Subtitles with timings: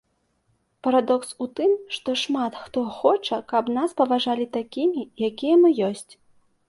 [0.85, 6.09] Парадокс у тым, што шмат хто хоча, каб нас паважалі такімі, якія мы ёсць.